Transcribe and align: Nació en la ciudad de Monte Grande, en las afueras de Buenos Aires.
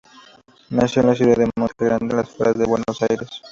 Nació 0.71 1.03
en 1.03 1.09
la 1.09 1.13
ciudad 1.15 1.35
de 1.35 1.49
Monte 1.55 1.85
Grande, 1.85 2.07
en 2.09 2.17
las 2.17 2.27
afueras 2.29 2.57
de 2.57 2.65
Buenos 2.65 3.03
Aires. 3.07 3.29